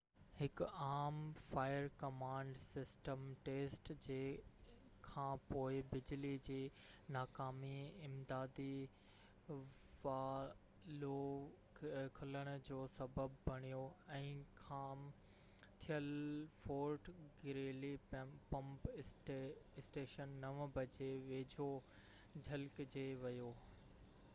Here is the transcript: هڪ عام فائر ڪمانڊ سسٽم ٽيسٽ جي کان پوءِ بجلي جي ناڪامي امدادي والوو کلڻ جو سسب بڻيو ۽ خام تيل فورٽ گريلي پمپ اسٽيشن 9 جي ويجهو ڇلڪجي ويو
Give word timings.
هڪ 0.37 0.61
عام 0.83 1.17
فائر 1.49 1.87
ڪمانڊ 2.03 2.55
سسٽم 2.67 3.25
ٽيسٽ 3.47 3.91
جي 4.05 4.15
کان 5.07 5.35
پوءِ 5.49 5.81
بجلي 5.91 6.31
جي 6.47 6.57
ناڪامي 7.17 7.73
امدادي 8.07 8.73
والوو 10.05 11.19
کلڻ 12.19 12.49
جو 12.69 12.79
سسب 12.97 13.31
بڻيو 13.51 13.81
۽ 14.19 14.23
خام 14.63 15.03
تيل 15.85 16.11
فورٽ 16.63 17.11
گريلي 17.45 17.95
پمپ 18.15 18.87
اسٽيشن 19.03 20.33
9 20.45 20.87
جي 20.97 21.11
ويجهو 21.33 21.69
ڇلڪجي 22.49 23.09
ويو 23.25 23.53